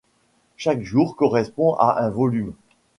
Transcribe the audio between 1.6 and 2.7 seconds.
à un volume.